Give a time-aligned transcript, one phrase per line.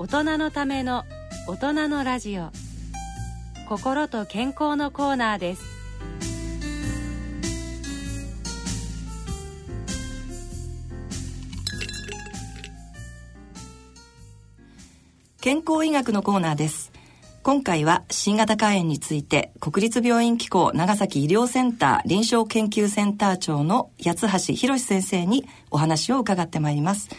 [0.00, 1.04] 大人のための
[1.46, 2.48] 大人のラジオ。
[3.68, 5.62] 心と健康のコーナーです。
[15.42, 16.92] 健康医学のコーナーです。
[17.42, 27.10] 今回は新型肝炎について国立病院機構長崎医療センター臨床研究センター長の八橋博先生にお話を伺ってまいります。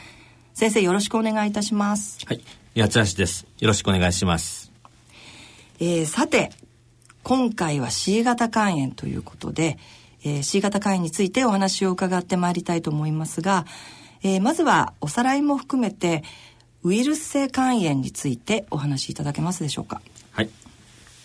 [0.56, 2.18] 先生よろしくお願いいたします。
[2.26, 2.42] はい
[2.74, 3.46] 八橋です。
[3.60, 4.72] よろしくお願いします。
[5.82, 6.52] えー、さて
[7.22, 9.78] 今回は C 型肝炎ということで、
[10.24, 13.66] えー、C 型肝炎についてお話を伺ってまいりたいと思いますが、
[14.24, 16.24] えー、まずはおさらいも含めて
[16.84, 20.02] ウイルス性肝炎についてお話しいただけますでしょうか？
[20.32, 20.50] はい。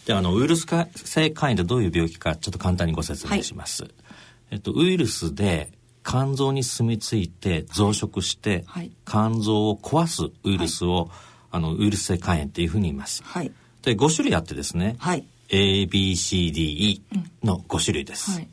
[0.05, 0.67] ではあのウイルス
[0.97, 3.93] 性肝炎ってどういう病気かちょっと簡単にご説明します、はい、
[4.51, 5.71] えっと、ウイルスで
[6.05, 11.09] 肝臓に住み着いて増殖して、はい、肝臓を壊すウイルスを、はい、
[11.57, 17.01] あのウイルス性肝炎っていうふうに言います、はい、で5種類あってですね、はい、ABCDE
[17.45, 18.49] の5種類です、はい、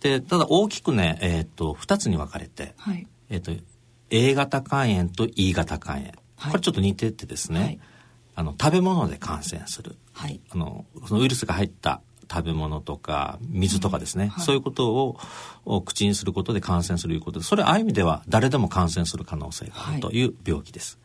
[0.00, 3.52] でただ大きくね、えーと、2つに分かれて、はい、えーと、
[4.08, 6.12] A 型肝炎と E 型肝炎、
[6.50, 7.80] これちょっと似ててですね、
[8.34, 12.00] あの食べ物で感染する、あのそのウイルスが入った
[12.32, 14.30] 食べ物とか水とかですね、うん。
[14.30, 15.18] はい、そういうこと
[15.66, 20.98] を口にすることで感染するということでそれある意味では誰でも感染する可能性があるという病気です。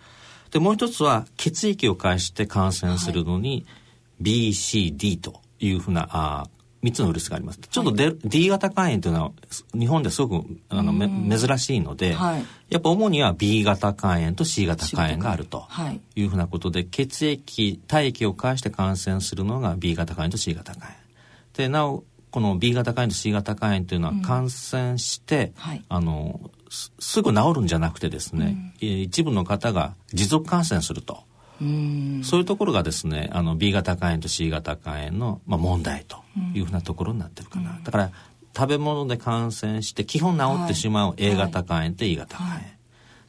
[0.52, 3.88] でもう一つは血液を介して感染するのに、はい
[4.22, 6.48] BCD というふうなあ
[6.84, 7.60] 3つのウイルスがあります。
[7.60, 9.32] ちょっと、はい、D 型肝炎というのは
[9.74, 15.66] 日本ですごくあの、め珍しいので、はい、やっぱ主には B 型肝炎と C 型肝炎があると
[16.16, 16.24] い。
[16.24, 20.96] うふうなことで、血液体液を介して感染するのが B 型肝炎と C 型肝炎。
[21.56, 31.24] でなおこの B 型肝炎と C 型肝炎というのは感染して、うんはい、あのすぐ治るんじゃなくてですね、うん、一部の方が持続感染すると。
[32.24, 36.18] そういうところがですねあの B 型肝炎と C 型肝炎の、まあ、問題と
[36.54, 38.12] いうふうなところになってるかな、だから
[38.56, 42.64] 食べ物で感染して基本治ってしまう A 型肝炎と E 型肝炎、はい。
[42.64, 42.78] はい、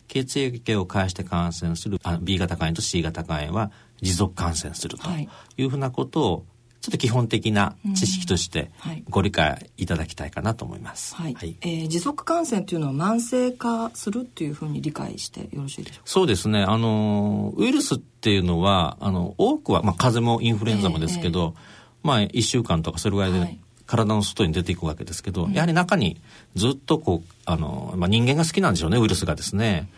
[0.09, 3.55] 血液を介して感染するあ B 型肝炎と C 型肝炎。
[3.55, 3.71] は
[4.01, 5.65] 持続感染するとい。
[5.65, 6.47] うふうなことを
[6.89, 8.71] ちょっと基本的な知識として
[9.11, 11.15] ご理解いただきたいかなと思います。
[11.15, 11.35] はい。
[11.35, 16.11] はい、えー、持続感染というのは慢性化するっていうふうに理解してよろしいでしょうか？
[16.11, 16.63] そうですね。
[16.63, 26.21] あのウイルスっていうのはあの多くはまあ風邪もインフルエンザもですけど、えー、まあ一週間とかそれぐらいで、はい体の外に出ていくわけですけど、やはり中に
[26.55, 29.89] ずっとこう、あの、まあ、人間が好きなんでしょうね、ウイルスがですね。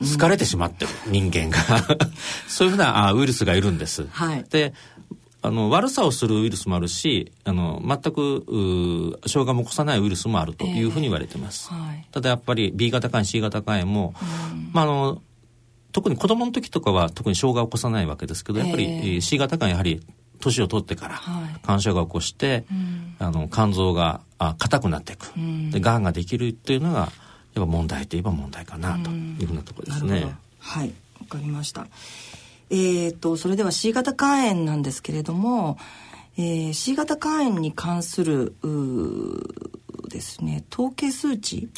[0.00, 1.58] 疲れてしまってる人間が
[2.48, 4.06] そういうふうなあウイルスがいるんです。
[4.10, 4.72] はい、で
[5.42, 14.14] あの悪さをするウイルスもあるしあの全く障害も起こさないウイルスもあるというふうに言われてます、えーはい、ただやっぱり B 型肝炎 C 型肝炎も、
[14.72, 15.22] まあ、あの
[15.92, 20.02] 特に子供の時とかは特に障害を起こさないわけですけどやっぱり、えー、C 型肝炎やはり
[20.40, 21.20] 年を取ってから
[21.64, 22.64] 肝症が起こして、はい、
[23.18, 24.20] あの肝臓が
[24.58, 25.26] 硬くなっていく、
[25.70, 27.10] でがんができるというのがやっ
[27.54, 30.34] ぱ問題といえば問題かなというふうなところですね。
[30.58, 30.94] はい。
[31.20, 31.86] わかりました。
[32.70, 35.76] えーと、それでは C 型肝炎なんですけれども、
[36.38, 38.54] えー、C 型肝炎に関する
[40.08, 41.68] ですね統計数値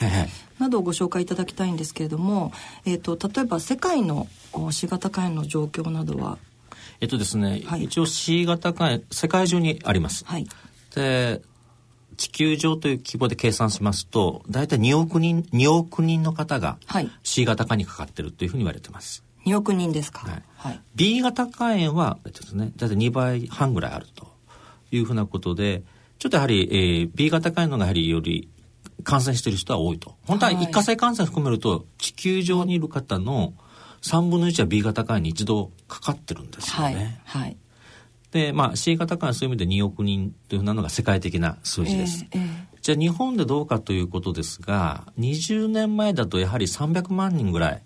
[0.58, 2.52] などをご紹介いただきたいんですけれども、
[2.84, 4.26] えーと、例えば世界の
[4.70, 6.38] C 型肝炎の状況などは？
[7.00, 10.24] えっとですね、はい、一応 C 型肝炎世界中にあります。
[10.26, 10.46] はい、
[10.94, 11.42] で
[12.16, 16.78] 地球上という規模で計算しますと大体2億人2億人の方が
[17.22, 19.24] C 型化にかかってるというふうに言われてます。
[19.44, 20.42] 2億人ですか、はい。
[20.56, 24.28] はい、B 型肝炎はですね大体2倍半ぐらいあると
[24.90, 25.82] いうふうなことで
[26.18, 28.48] ちょっとやはり、えー、B 型肝炎のがやはりより
[29.02, 30.14] 感染している人は多いと。
[30.26, 33.54] 本当は一過性感染含めると地球上にいる方の
[34.02, 37.20] 3分の1は B 型肝炎に一度かかってるんですよね。
[37.24, 37.56] はい、はい。
[38.30, 42.26] で、まあ、C 型肝炎そういう意味で2億人というふうなのが世界的な数字です。
[42.30, 47.82] えーえー、じゃあ日本でどうかということですが、20年前だとやはり300万人ぐらい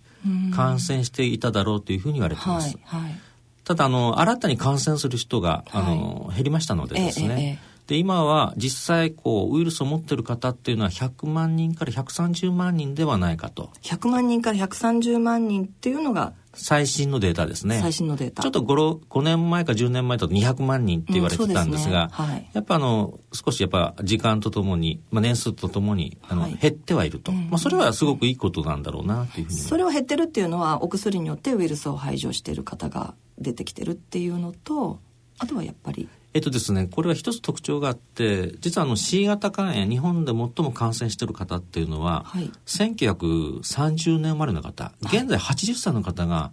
[0.55, 2.77] 感染していただろうというふうに言われています。
[2.85, 3.19] はいはい、
[3.65, 13.71] ただあの新たに感染する人が、あの減りましたのでですね、ええで今は実際こうウイルスを持っている方っていうのは100万人から130万人ではないかと。
[13.83, 17.81] 100万人から130万人っていうのが最新のデータですね。
[17.81, 18.43] 最新のデータ。
[18.43, 22.27] ちょっと 5, 5年前か10年前だと200万人って言われてたんですが、うんすね。
[22.27, 35.01] はい、やっぱあの少しやっぱ時間とともに、まあ、年数とともにあの、はい、減ってはいると、うん、まあ、それはすごくいいことなんだろうなというふうにそれを減ってるっていうのはお薬によってウイルスを排除している方が出てきてるっていうのと
[35.39, 46.53] あとはやっぱりえっとですね、これは一つ特徴があって実はあの C 型肝炎日本で最も感染している方っていうのは、はい、1930年生まれの方現在80歳の方が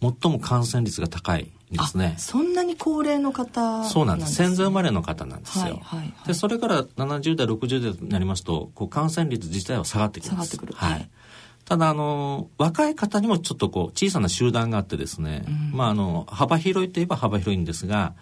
[0.00, 2.14] 最も感染率が高いですね。
[2.16, 4.34] そんなに高齢の方、ね、そうなんです。
[4.34, 5.64] 戦前生まれの方なんですよ。
[5.64, 10.56] はいはいはい、で、それから70代、60代になりますと、こう感染率自体は下がってきます。
[10.56, 10.72] 下がってくる。
[10.74, 11.10] はい。
[11.66, 18.14] ただ、あの、若い方にもちょっとこう、小さな集団があってですね、うん、まあ、あの、幅広いといえば幅広いんですが、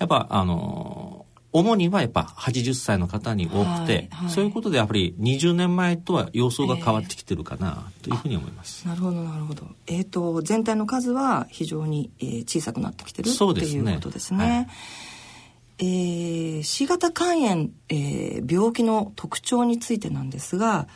[0.00, 8.84] やっぱ、あの、主にはやっぱ80歳の方に多くて、はいはい、そういうことでやっぱり20年前とは様相が変わってきてるかなというふうに思います。
[8.84, 9.66] えー、なるほどなるほど。
[9.86, 14.44] えっ、ー、と全体の数は非常に、えー、小さくなってきてるそうです、ね、っていうことですね。
[14.46, 14.66] はい、
[15.78, 20.86] えー、C 型肝炎、えー、病気の特徴についてなんですが、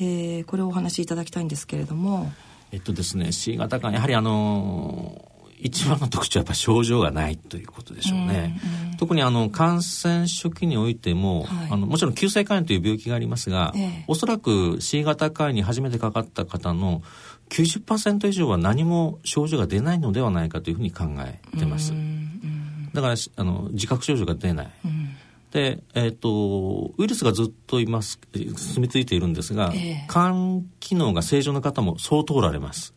[0.00, 2.32] えー、これをお話しいただきたいんですけれども。
[2.72, 5.31] えっとですね C 型肝炎やはりあの
[5.62, 8.60] 一番の特徴はやっぱ症状がないということでしょうね。
[8.82, 17.02] うんうん、特にあの感染初期においても、はい、あのもちろん急性肝炎という病気がありますが、ええ、おそらく C 型肝炎に初めてかかった方の
[17.50, 21.92] 90%以上は何も症状が出ないのではないかというふうに考えてます。
[21.92, 24.70] うんうん、だからあの自覚症状が出ない。
[24.84, 25.16] うん
[25.52, 32.94] で、えっ、ー、と、ウイルスがずっといます、住み着いているんですが、えー、肝機能が正常な方も相当おられます。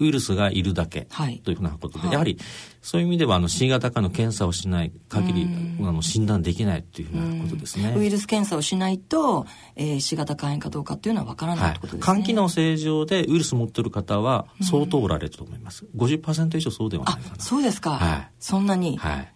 [0.00, 1.08] ウイルスがいるだけ
[1.44, 2.38] というふうなことで、はい、やはり
[2.82, 5.48] そういう意味ではあの C 型化の検査をしない限り
[5.80, 7.94] あの診断できないというふうなことですね。
[7.96, 9.46] ウイルス検査をしないと、
[9.76, 12.14] えー、C 型肝炎かどうかっていうのはわからないということですね。
[12.14, 15.86] 肝機能正常でウイルス持ってる方は相当おられると思います。
[15.96, 17.42] 50%以上そうではないかな。
[17.42, 17.92] そうですか。
[17.92, 18.30] はい。
[18.38, 18.96] そんなに。
[18.96, 19.32] はい。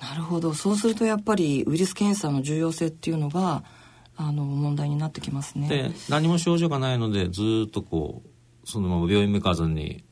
[0.00, 0.52] なるほど。
[0.54, 3.64] そうするとやっぱりウイルス検査の重要性っていうのが
[4.16, 5.68] あの問題になってきますね。
[5.68, 8.28] で何も症状がないのでずっとこう
[8.66, 10.04] そのまま病院向かわずに、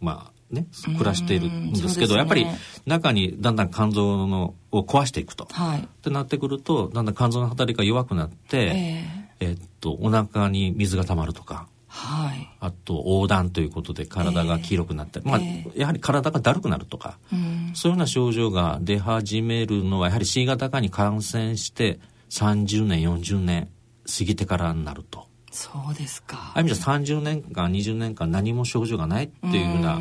[0.00, 1.72] まあね、暮らしているん。
[1.72, 2.46] ですけど、ね、やっぱり
[2.86, 5.46] 中にだんだん肝臓のを壊していくと。
[5.52, 11.68] はい、ってなってくると、だんだん肝臓の働きが弱くなって、えー、えー、っと、お腹に水が溜まるとか。
[11.92, 15.28] はい、あと横断ということで体が黄色くなったり、え。
[15.28, 21.98] ー、まあ、やはり体がだるくなるとか、うん、そういうような症状が出始めるのはやはり C 型化に感染して
[22.30, 23.68] 30年40年
[24.06, 25.29] 過ぎてからになると。
[25.50, 26.36] そうですか。
[26.36, 29.98] ああいう意味じゃ30年間、20年間何も症状がないっていうふうな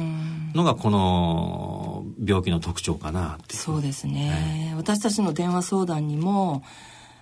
[0.53, 6.63] のがこの病気の特徴かなってそうですね、はい、私たちの電話相談にも、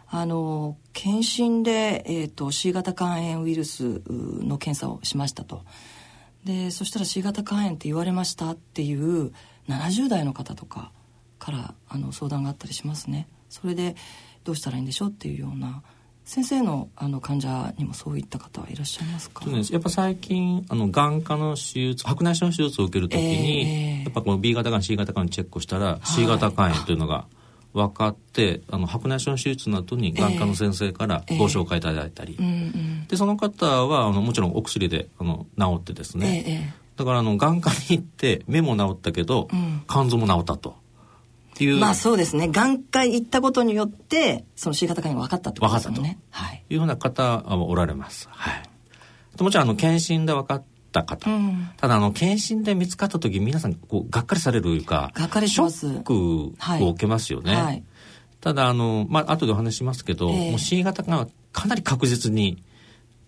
[0.09, 5.63] あの、検診で、えっ、ー、と、C 型肝炎ウイルスの検査をしましたと。
[6.45, 9.33] で、そしたら C 型肝炎って言われましたっていう
[9.67, 10.91] 70代の方とか
[11.39, 13.27] からあの相談があったりしますね。
[13.49, 13.95] それで
[14.45, 15.83] どうしたらいいんでしょうっていうような
[16.27, 19.45] 先生のあの患者にもそういった方はいらっしゃいますか？
[19.71, 27.27] やっぱ最近あの眼科の手術白内障の手術を受けるときに、えー、やっぱこの B 型肝 C 型肝チェックをしたら、はい、C 型肝炎というのが
[27.73, 40.75] 分かってあの白内障の手術の後に眼科の先生からご紹介いただいたり、えーえー、でその方はあのもちろんお薬であの治ってですね、だからあの眼科に行って目も治ったけど、うん、肝臓も治ったと。
[41.57, 41.77] っていう。
[41.77, 42.47] まあそうですね。
[42.47, 45.95] 眼科行ったことによって、その C 型肝炎が分かったってことですね。
[45.95, 46.43] 分かったと。
[46.45, 46.63] はい。
[46.69, 48.29] いうふうな方はおられます。
[48.31, 48.63] はい。
[49.43, 57.83] もちろんあの検診で分かった方、うん、ただあの検診で見つかった時皆さんこうがっかりされるというかがっかりしますショックを受けますよね、はいはい、
[58.41, 62.63] ただあのまあ後でお話しますけど、えー、もう C 型がかなり確実に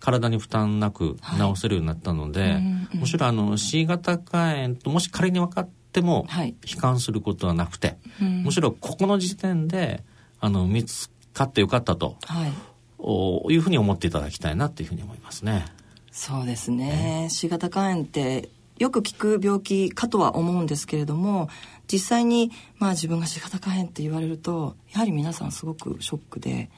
[0.00, 6.26] 体に負担なく治せるようになったので、はいうんうん、むしろあの C 型肝炎ともし仮に分かっっても
[6.64, 10.04] 悲観することはなくて、はい、むしろここの時点で
[10.38, 12.52] あの見つかってよかったと、はい、
[12.98, 15.66] おいうふうに思っていただきたいなというふうに思いますね。
[16.12, 17.26] そうですね。
[17.30, 21.48] C 型肝炎ってよく聞く病気かとは思うんですけれども
[21.92, 26.70] 実際にまあ自分が C 型肝炎って言われるとやはり皆さんすごくショックで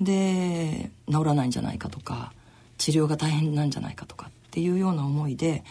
[0.00, 2.32] で治らないんじゃないかとか
[2.78, 5.62] 治療が大変なんじゃないかとかっていうような思いで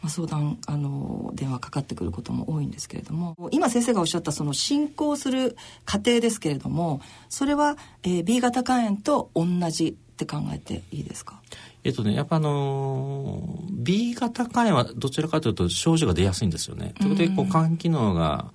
[0.00, 11.40] まあ、相談あの電話かかってくることも多いんですけれども今先生がおっしゃったその進行する過程ですけれどもそれは、えー、B 型肝炎と同じって考えていいですか？
[11.84, 16.94] えっとね、やっぱあのー、B 型肝炎はどちらかというと症状が出やすいんですよね。
[17.00, 18.52] ということでこう肝機能が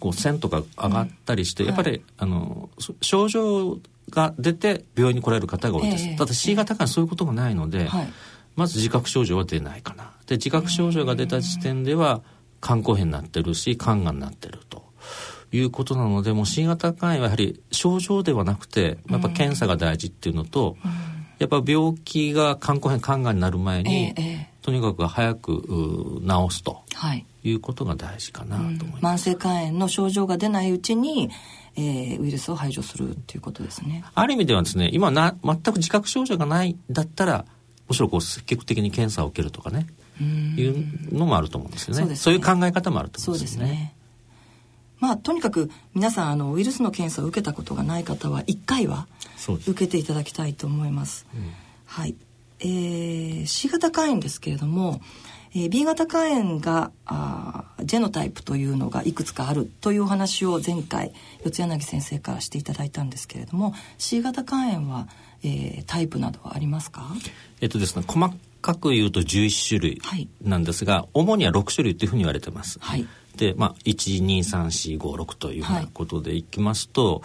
[0.00, 3.78] こう線とか上がったりして、うん、やっぱり、はい、あの症状
[4.10, 6.08] が出て病院に来られる方が多いです。
[6.08, 8.08] えー、ただ C 型肝炎はそういうことがないので、はい
[8.56, 10.12] まず自覚症状は出ないかな。
[10.26, 12.22] で、自覚症状が出た時点では、
[12.60, 14.86] 肝硬変になってるし、肝がんになってると。
[15.52, 20.76] いうことなので、もう C 型肝炎はやはり症状ではなくて、やっぱ検査が大事っていうのと、
[21.38, 24.14] やっぱ病気が肝硬変、肝がんになる前に、
[24.62, 26.82] とにかく早く治すと、
[27.44, 29.30] いうことが大事かなと思います。
[29.30, 31.30] 慢性肝炎の症状が出ないうちに、
[31.76, 34.02] えー、ウイルスを排除するっていうことですね。
[34.14, 37.44] ある意味ではですね、今な全く自覚症状がないだったら、
[37.88, 39.86] むしろこう積極的に検査を受けるとかね
[40.20, 42.00] いうのもあると思うんですよね。
[42.00, 43.58] そうねそういう考え方もあると思うんですね。
[43.58, 43.94] そうですね
[44.98, 49.06] まあとにかく皆さんあのウイルスの検査を受けたことがない方は1回は
[49.66, 51.26] 受けていただきたいと思います。
[51.34, 51.52] うん、
[51.84, 52.14] はい。
[52.60, 55.02] えー、C 型肝炎ですけれども、
[55.54, 61.12] えー、B 型肝炎があジェノタイプというのがいくつかあるというお話を前回
[61.44, 65.08] 四柳先生からしていただいたんですけれども C 型肝炎は、
[65.42, 67.06] えー、タイプなどはありますか？
[67.60, 70.02] えっとですね細かく言うと11種類
[70.42, 72.78] なんですが、はい、主には6種類というふうに言われてます。
[72.80, 73.06] はい。
[73.36, 77.22] で、まあ、12345というふうなことでいきますと、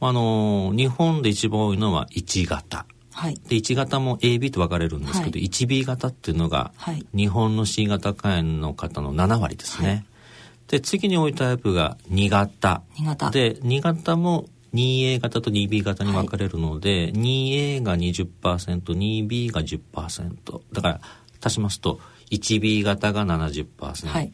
[0.00, 2.86] はい、あの日本で一番多いのは1型。
[3.14, 6.72] はい、で1型も AB と分かれるんですけど、はい、1B 型っていうのが、
[7.14, 9.88] 日本の C 型肝炎の方の7割ですね。
[9.88, 10.04] はい、
[10.68, 12.82] で次に多いタイプが2型。
[12.96, 13.30] 2型。
[13.30, 21.00] で2型も 2A 型と 2B 型に分かれるので、はい、2A が 20%2B が10%だから
[21.42, 22.00] 足しますと
[22.30, 24.30] 1B 型が70%、はい、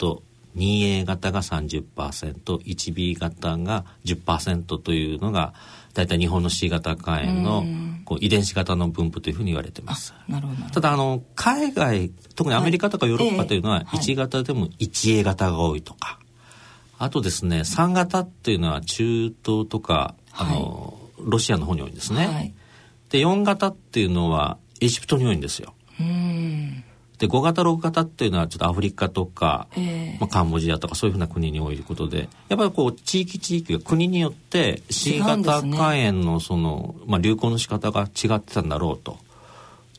[0.56, 5.54] 2A 型が 30%1B 型が10%というのが
[5.94, 7.64] 大体日本の C 型肝炎の
[8.04, 10.14] こう遺伝子型の分布というふうに言われてます。
[10.28, 16.20] なるほどただあの海外特にアメリカとかヨーロッパというのは1型でも 1A 型が多いとか、
[16.98, 22.54] あとですね3型っていうのは中東とかあの、ロシアの方に多いんですね。
[23.10, 25.74] で4型っていうのはエジプトに多いんですよ。
[26.00, 26.84] うん
[27.18, 39.18] で5型6型っていうのはちょっとアフリカとか、えー、まあ、カンボジアとかそういうふうな国に多いことでやっぱりこう地域地域が国によって C 型肝炎のその、まあ、流行の仕方が違ってたんだろうと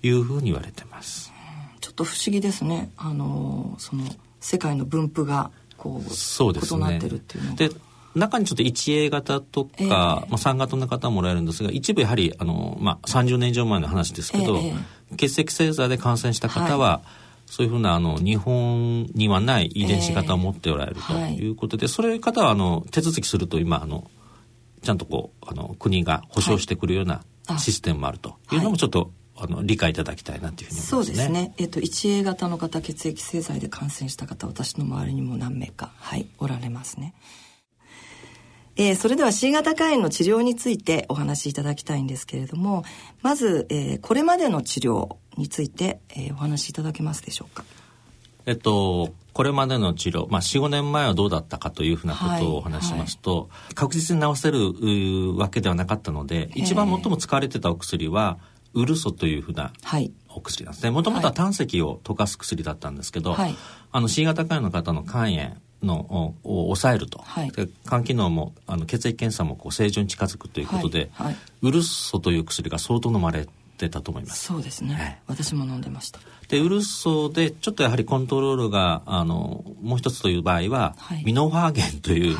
[0.01, 1.33] いうふうに言われてます。
[1.81, 2.89] ちょっと不思議ですね。
[2.95, 4.05] あのその
[4.39, 7.69] 世界の分布がこうそうです、ね、異なってるっていうので
[8.15, 17.07] 中にちょっと 1A 型とか、えー、まあ、3型の方もらえるんですが一部やはりあの、まあ、30年以上前の話ですけど、えー、血液星座で感染した方は、はい、
[17.45, 21.49] そういうふうなあの日本にはない遺伝子型を持っておられるとい。
[21.49, 24.09] うことで、えーはい、そういう方はあの手続きすると今あの
[24.81, 27.21] ちゃんとこうあの国が保証してくるような
[27.57, 28.57] システムもあるとい。
[28.57, 29.11] うのもちょっと、
[29.41, 30.89] あの理解いただきたいなというふうに思いますね。
[30.89, 31.53] そうですね。
[31.57, 37.13] えっ、と 1A 型の方血液製剤で感染した方私の周りにも何名かはいおられますね。
[38.81, 42.85] えー、それでは C 型肝炎の治療についてお話しいただきたいんですけれども
[43.21, 47.65] まず、えー、これまでの治療について、えー、お話しいただけますでしょうか？
[48.45, 58.39] えっと、これまでの治療、まあ、45年前はどうだったかというふうなことをお話しますと、はいはい、確実に治せるわけではなかったので一番最も使われてたお薬は
[58.73, 59.73] ウルソというふうな
[60.29, 60.89] お薬なんですね。
[60.89, 63.55] もともとは胆石を溶かす薬だったんですけど、はい、
[63.91, 67.51] あの C 型肝炎の方の肝炎のを抑えると、はい、
[67.87, 71.27] 肝機能もあの血液検査もこう正常に近づくということで、はい。
[71.27, 74.45] はい、ウルッソという薬が相当飲まれてたと思います。
[74.45, 76.19] そうですね、はい、私も飲んでました。
[76.49, 82.37] でウルッソでちょっとやはりコントロールがあのもう一つという場合は、ミノファーゲンという、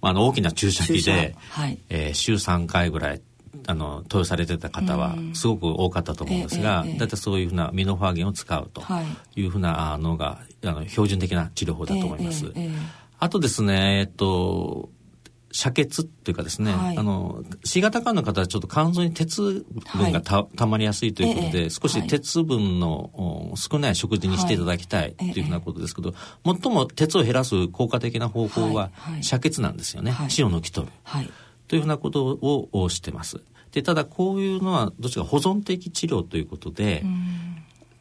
[0.00, 1.78] あの大きな注射器で、はい。
[1.88, 3.22] えー、週3回ぐらい
[3.66, 8.82] あの投与されてた方はすごく多かったと思うんですが、大体そういうふうなミノファーゲンを使うと
[9.36, 9.46] い。
[9.46, 12.52] うふうなのがあの標準的な治療法だと思います。
[13.18, 14.90] あとですね、えっと、
[15.52, 19.64] 遮血っていうかですね、はい、あの C 型肝の方はちょっと肝臓に鉄
[19.96, 28.90] 分がたはい、たまりやすいということで、え少し鉄分の少ない食事にしていただきたいというふうなことですけど、最も鉄を減らす効果的な方法は
[29.20, 30.92] 遮血なんですよね、血を抜き取る、
[31.72, 33.40] というふうなことをしてます。
[33.70, 37.02] でただこういうのはどちらか保存的治療ということで、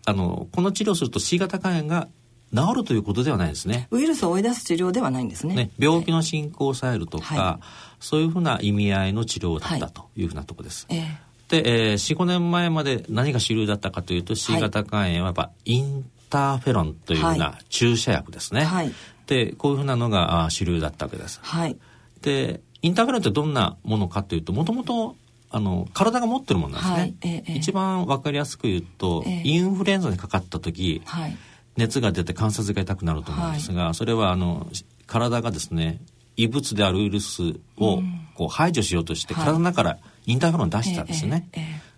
[0.06, 2.10] あのこの治療をすると C 型肝炎が
[2.54, 3.88] 治るということではないですね。
[3.90, 5.56] ウイルスを追い出す治療ではないんですね。
[5.56, 7.64] ね病気の進行を抑えるとか、はい、
[8.02, 10.86] そういうふうな意味合いの治療だったというふうなところです。
[10.90, 11.00] はい、
[11.48, 18.66] で、えー、4、5年前まで何が主流だったかというと C 型肝炎はやっぱインターフェロンというふうな注射薬ですね。
[18.66, 18.92] はい、
[19.28, 21.40] で、こういうふうなのが主流だったわけです。
[21.42, 21.78] はい、
[22.22, 25.16] で、インターフェロンってどんなものかというと、もともと
[25.52, 31.38] あの体が持ってるものなんですね、はいええ、一番わかりやすく言うと、え、インフルエンザにかかった時、はい、
[31.76, 34.68] 熱が出て関節が痛くなると思うんですが、はい、それはあの
[35.08, 36.00] 体がですね
[36.38, 38.02] 異物であるウイルスを
[38.36, 41.50] こう排除しようとして、体の中からインターフェロンを出したんですね、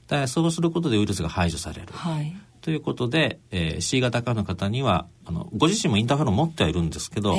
[0.07, 1.87] だそうすることでウイルスが排除される、
[2.61, 7.35] ということで、えー、C 型化の方にはあのご自身もインターフェロン持ってはいるんですけど、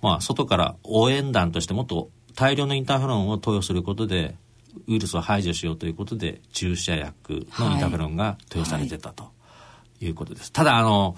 [0.00, 4.36] まあ、外から応援団としてもっと大量のインターフェロンを投与することで
[4.88, 9.30] ウイルスを排除しようということで注射薬のインターフェロンが投与されてたと
[10.00, 10.52] いうことです。
[10.52, 11.16] ただあの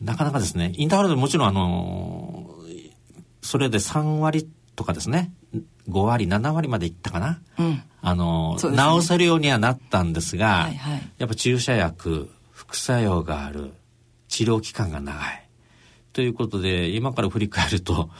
[0.00, 2.50] なかなかですねインターフェロンもちろんあの
[3.42, 5.32] それで3割とかですね
[5.88, 8.60] 5割7割までいったかな、うん、あの、ね、
[9.00, 13.72] 治せるようにはなったんですが、はいはい、やっぱ注射薬副作用がある
[14.28, 15.48] 治療期間が長い。
[16.12, 18.10] ということで、今から振り返ると、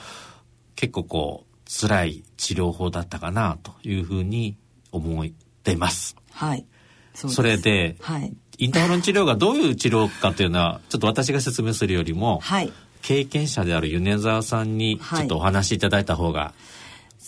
[0.75, 4.57] 結構こう、辛い治療法だったかなというふうに
[4.91, 5.27] 思っ
[5.63, 6.15] ています。
[6.31, 6.65] はい。
[7.13, 16.53] そそれで、はい、インターフェロン治療がどういう治療かというのは、ちょっと私が説明するよりも、はい、経験者である米沢さんにちょっとお話しいただいた方が、は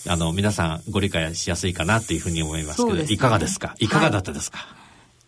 [0.07, 3.75] い、あの、皆さんご理解しやすいかなというふうに思いますけど、ね、いかがですか？
[3.79, 3.87] い。
[3.87, 4.59] かがだったですか、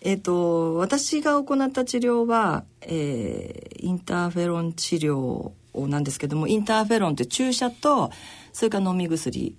[0.02, 8.12] えっ、ー、と、私が行った治療は、えー、インターフェロン治療なんですけども、インターフェロンって注射と、
[8.54, 9.58] それから飲み薬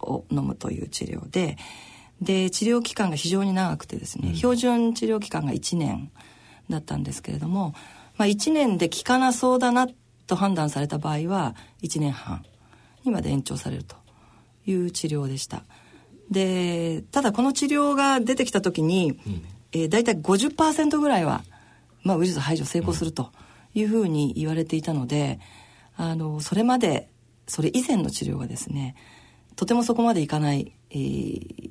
[0.00, 1.56] を飲むという治療で、
[2.20, 6.10] で、治療期間が非常に長くてですね、うん、標準治療期間が1年
[6.68, 7.74] だったんですけれども、
[8.16, 9.88] まあ1年で効かなそうだな
[10.26, 12.44] と判断された場合は、1年半
[13.04, 13.96] にまで延長されると
[14.66, 15.62] いう治療でした。
[16.30, 19.42] で、ただこの治療が出てきた時に、うん
[19.72, 21.42] えー、大体50%ぐらいは、
[22.02, 23.30] まあ、ウイルス排除成功すると
[23.74, 25.40] いうふうに言われていたので、
[25.96, 27.10] あの、それまで、
[27.48, 28.94] それ以前の治療がですね、
[29.56, 31.70] とてもそこまでいかない、えー、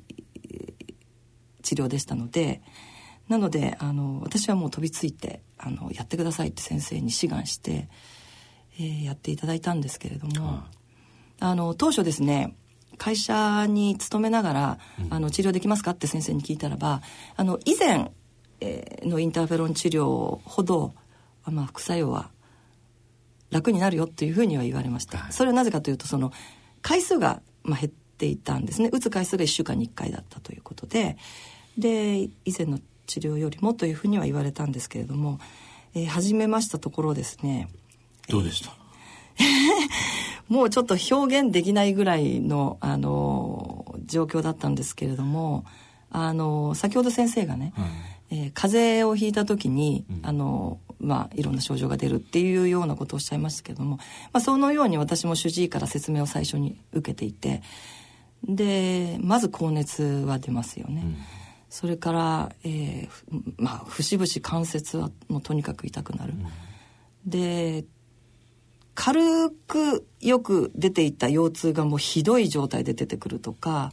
[1.62, 2.60] 治療でしたので、
[3.28, 7.88] なので、あの、私はもう飛びついて、あの、やってくださいって先生に志願して、
[8.78, 10.64] えー、やっていただいたんですけれども、
[11.40, 12.54] あの、当初ですね、
[12.98, 17.00] 会社に勤めながら、あの治療できますかって先生に聞いたらば
[17.36, 18.10] あの以前、
[18.60, 20.94] えー、のインターフェロン治療ほど、
[21.46, 22.30] まあ、副作用は
[23.50, 26.32] 楽になるよっていうふうには言われました、はい、それはなぜかというとその
[26.82, 28.90] 回数が、まあ、減っていたんですね。
[28.92, 31.16] 打つ回数が1週間に1回だったということで。
[31.78, 35.38] で以前の治療よりもというふうには言われたんですけれども、
[35.94, 37.68] えー、始めましたところですね。
[38.28, 38.76] どうでした、
[40.48, 45.64] もうちょっと表現できないぐらいの、あの、状況だったんですけれども、
[46.10, 47.72] あの、先ほど先生がね、
[48.30, 54.02] うん、えー、風邪をひいた時に、うん、あの、まあ、いろんな症状が出るっていうようなことをおっしゃいましたけども、ま
[54.34, 57.62] あ、そのように私も主治医から説明を最初に受けていて、
[58.44, 61.02] で、まず高熱は出ますよね。
[61.04, 61.16] うん、
[61.70, 66.34] それから、えー、まあ、節々関節はもうとにかく痛くなる。
[67.26, 67.84] で、
[68.94, 73.92] 軽くよく出ていた腰痛がもうひどい状態で出てくるとか、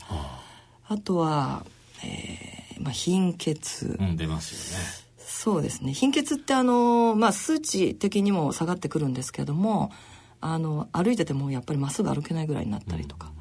[0.88, 1.66] あとは、
[2.04, 5.05] えーまあ、貧血、うん、出ますよね
[5.46, 5.94] そうですね。
[5.94, 9.92] 貧血ってあの、まあ、数値的にも下がってくるんですけれども
[10.42, 13.32] あの歩いててもやっぱりまっすぐ歩けないぐらいになったりとか、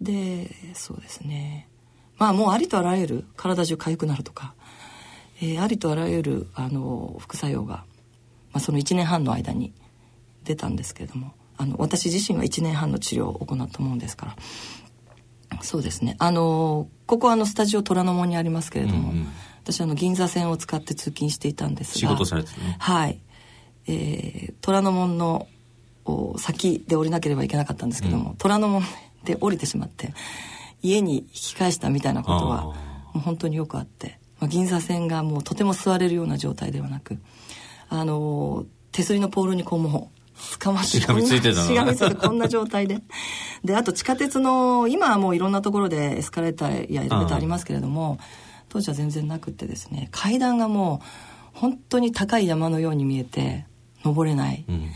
[0.00, 1.68] うん、でそうですね。
[2.16, 4.54] まあもうありとあらゆる体中痒くなるとか、
[5.42, 7.84] えー、ありとあらゆるあの副作用が、ま
[8.54, 9.74] あ、その1年半の間に
[10.44, 14.36] 出たんですけれどもあの私自身は1年半の治療を行ったもんですから。
[15.60, 16.16] そうですね。
[16.18, 19.28] あのここはあのスタジオ虎ノ門にありますけれども、うんうん、
[19.64, 23.18] 私あの銀座線を使って通勤していたんですが仕事されてねはい。
[23.86, 25.46] えー、虎ノ門の
[26.38, 28.82] 先で降りなければいけなかったんですけども、うん、虎ノ門
[29.24, 30.12] で降りてしまって
[30.82, 32.74] 家に引き返したみたいなことはも
[33.16, 37.18] う本当によくあって、まあ、銀座線がもうとても座れるような状態ではなく
[37.88, 40.10] あの手すりのポールにこうも
[40.60, 41.66] 捕まってしがみついてたの。
[41.66, 43.00] しがみついてこんな状態で。
[43.64, 48.18] であと地下鉄の今はもういろんなところでエスカレーターやエレベーターありますけれども
[48.74, 51.00] 当時は全然なくってですね階段がも
[51.54, 53.66] う本当に高い山のように見えて
[54.04, 54.90] 登れない、うん、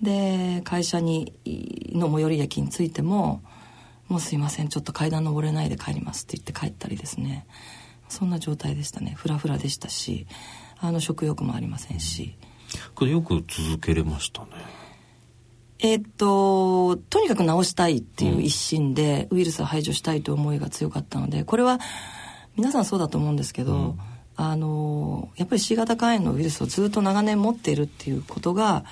[0.00, 1.34] で会社に
[1.92, 3.42] の最寄り駅に着いても
[4.08, 7.46] 「もうすいませんちょっと階段登れないで帰ります」って言って帰ったりですね
[8.08, 10.26] そんな状態でしたねフラフラでしたし
[10.80, 12.34] あの食欲もありませんし。
[12.48, 12.54] うん
[12.94, 14.48] これよく続けれましたね。
[15.80, 21.78] えっと、とにかく治したいっていう一心で、ウイルスを排除したいという思いが強かったので、これは
[22.56, 24.00] 皆さんそうだと思うんですけど、うん、
[24.36, 28.84] あの、やっぱり C 型肝炎のウイルスをずっと長年持っているっていうことが、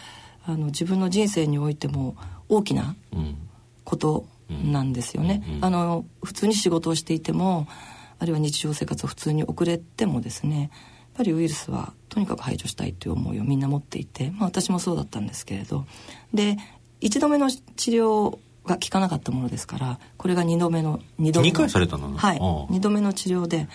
[0.44, 2.16] あの、自分の人生においても
[2.48, 2.96] 大きな
[3.84, 5.42] ことなんですよね。
[5.60, 7.68] あの、普通に仕事をしていても、
[8.18, 10.70] あるいは日常生活を普通に送れてもですね、
[11.12, 15.86] っぱりウイルスはとにかく排除したいという思いをみんな持っていて、まあ、私もそうだったんですけれど。
[16.32, 16.56] で
[17.00, 22.16] 1度目の治療が効かなかったものですからこれが2度目の2度目2回されたの？
[22.16, 22.38] はい。
[22.38, 23.68] 2度目の治療で。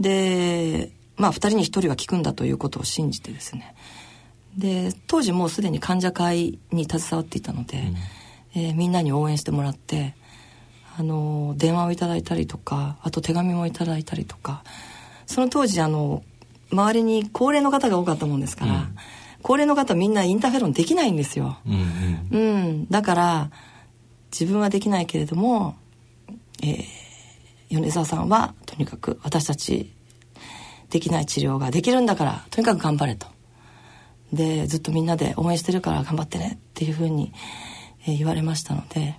[0.00, 3.74] でまあ2人に1人は効くんだということを信じてですね。
[4.56, 7.78] で当時もうすでに患者会に携わっていたので、
[8.54, 10.14] うん、えー、みんなに応援してもらって
[10.98, 14.64] あの電話をいただいたりとかあと手紙もいただいたりとか
[15.26, 16.22] その当時あの
[16.72, 18.96] 周りに高齢の方が多かったもんですから、うん、
[19.42, 21.58] 高齢の方みんなインターフェロンできないんですよ。
[21.66, 21.74] うん、
[22.32, 22.40] うん。
[22.40, 23.50] うん、だから
[24.32, 25.76] 自分はできないけれども、
[26.62, 26.86] えー、
[27.70, 29.92] 米沢さんはとにかく私たち
[30.90, 33.26] できない治療ができるんだからとにかく頑張れと。
[34.32, 37.32] でずっとみんなで応援してるから頑張ってねっていうふうに、
[38.06, 39.16] えー、言われましたので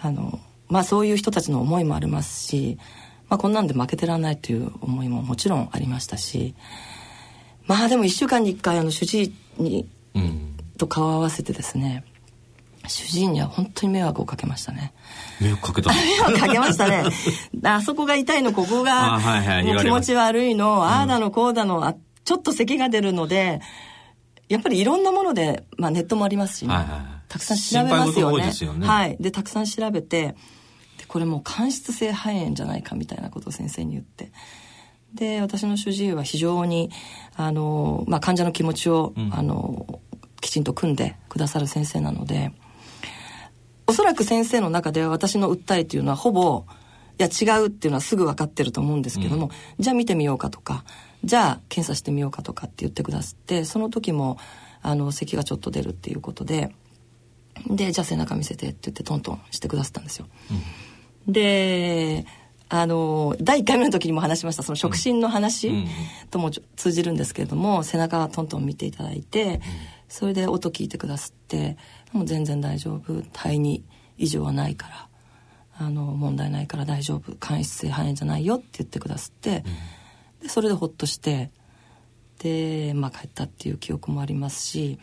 [0.00, 2.78] あのまあそういう人たちの思いもありますし、
[3.28, 6.54] まあ、こんなんで負けてらんないという思いももちろんありましたし
[7.66, 9.22] まあでも1週間に1回あの主治
[9.58, 12.04] 医に、うん、と顔を合わせてですね
[12.90, 14.92] 主治医には本当に迷惑をかけましたね。
[15.40, 17.04] 迷惑かけた 迷惑かけましたね。
[17.64, 23.60] あそこが痛いの、ここが、はいはい、気持ち悪いの、ああだの、こうだの、あちょっと咳が出るので、
[24.48, 28.52] やっぱりいろんなもので、まあネットもありますし、ねはいはい、たくさん調べますよね。
[28.60, 29.16] よねはい。
[29.20, 30.34] で、たくさん調べて、
[30.98, 34.32] で、これもう間質性肺炎じゃないかみたいなことを先生に言って。
[35.14, 36.90] で、私の主治医は非常に、
[37.36, 40.00] あの、まあ患者の気持ちを、うん、あの、
[40.40, 42.52] きちんと組んでくださる先生なので、
[43.90, 46.64] おそらく先生の中では私の訴えっていうのはほぼ、
[47.18, 49.50] いや違うっていうのはすぐ分かってると思うんですけども、うん、
[49.82, 50.84] じゃあ見てみようかとか、
[51.24, 54.38] じゃあ検査してみようかとかって言ってくださってその時も
[54.80, 56.72] あの咳がちょっと出るっていうことで
[57.66, 60.26] でじゃあ背中見せてって言ってトントンしてくださったんですよ。
[61.26, 62.24] うん、で
[62.68, 64.62] あの第1回目の時にも話しました。
[64.62, 65.72] その触診の話
[66.30, 69.60] とも通じるんですけれども、背中トントン見ていただいて、
[70.08, 71.76] それで音聞いてくださって
[72.12, 73.22] もう全然大丈夫。
[73.32, 73.84] 肺に
[74.18, 75.06] 異常はないから。
[75.78, 77.34] あの問題ないから大丈夫。
[77.36, 79.64] 間質性肺炎じゃないよって言ってくださって。
[80.40, 80.42] うん。
[80.42, 81.50] でそれでほっとして。
[82.40, 84.98] で、まあ、帰ったっていう記憶もありますし、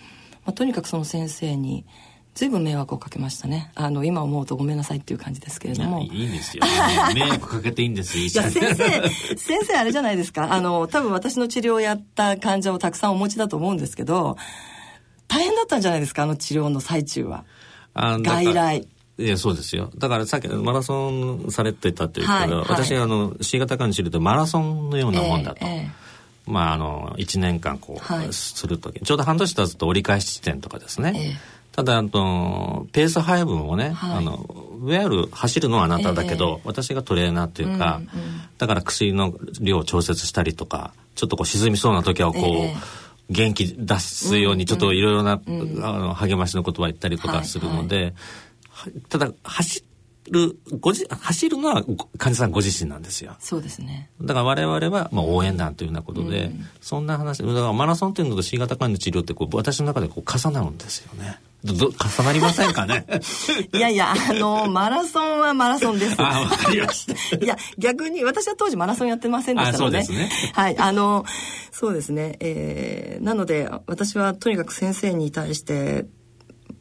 [0.46, 1.86] まあ、とにかくその先生に
[2.34, 3.72] 随分迷惑をかけましたね。
[3.74, 6.02] あの今思うとごめんなさいっていう感じですけれども。
[6.02, 6.64] いいんですよ。
[7.16, 10.54] 迷惑かけていいんですよいや先生先生あれじゃないですか。
[10.54, 14.38] あの多分私の治療をやった患者をたくさんお持ちだと思うんですけど
[15.28, 17.46] 大変だったんじゃないですかあの治療の最中は。
[17.96, 18.88] 外来。
[19.20, 19.90] いや、そうですよ。
[19.98, 25.58] だからさっきマラソンされてたっていうけど、はい、私はあの C 型肝に知るとマラソンのようなもんだと。
[25.62, 31.14] えーえー、まああの1年間こう、はい、するときちょうど半年経つと折り返し地点とかですね。
[31.16, 34.46] えー、ただあのペース配分をね、はい、あの
[34.86, 48.14] いわゆる走るのはあなただけど、私がトレーナーというか、うんうん、だから薬の量を調節したりとかちょっとこう沈みそうな時はこう、元気出すようにちょっといろいろな、うんうん、あの励ましの言葉言ったりとかするので、はいはい
[49.10, 49.84] ただ走
[50.30, 51.84] るごじ走るのは
[52.18, 53.36] 患者さんご自身なんですよ。
[53.40, 54.10] そうですね。
[54.22, 61.40] だから我々はまあ応援団というようなことで、うん、そんな話だからマラソンっていうのと C 型肝の治療ってこう私の中でこう重なるんですよね。
[61.64, 63.06] ど 重なりませんかね？
[63.74, 66.16] いやいやあのマラソンはマラソンです。
[66.20, 67.36] あわかりました。
[67.44, 70.04] いや逆に私は当時マラソンやってませんでしたので。
[70.04, 70.52] そうですね。
[70.54, 71.26] はいあの
[71.72, 72.38] そうですね。
[72.40, 76.06] えー、なので私はとにかく先生に対して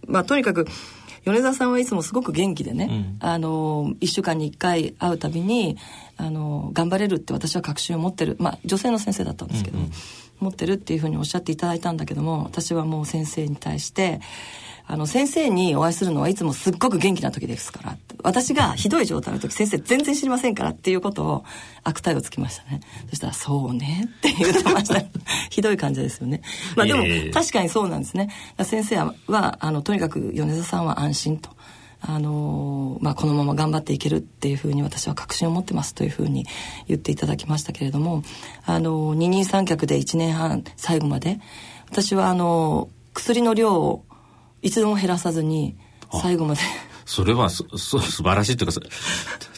[0.06, 0.66] まあとにかく
[1.24, 5.76] 米沢さんはいつもすごく元気でね、うん、あの1週間に1回会うたびに
[6.16, 9.90] あの頑張れるって私は確信を持ってるまあ女性の先生だったんですけど、うんうん、
[10.38, 14.20] 持ってるっていうふうにおっしゃっていただいたんだけども私はもう先生に対して
[14.88, 21.44] あの先生にお会いするのはいつもすっごく元気な時ですから私がひどい状態の時先生全然知りませんからっていうことを
[21.82, 22.80] 悪態をつきましたね。
[23.10, 25.02] そしたら「そうね」って言ってました。
[25.50, 26.42] ひどい感じですよね。
[26.76, 28.30] まあでも確かにそうなんですね。
[28.62, 28.96] 先生
[29.26, 31.50] はあのとにかく米田さんは安心と。
[32.00, 36.46] あのまあ、このまま頑張っていけるっていうふうに私は確信を持ってますというふうに
[36.86, 38.22] 言っていただきましたけれども
[38.64, 41.40] あの二人三脚で1年半最後まで
[41.90, 44.04] 私はあの薬の量を
[44.66, 45.76] 一度も減らさずに
[46.22, 46.60] 最後まで。
[47.04, 48.80] それはすす素晴らしいというか